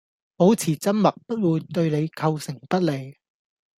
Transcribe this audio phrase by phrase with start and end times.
[0.35, 3.19] 保持緘默不會對你構成不利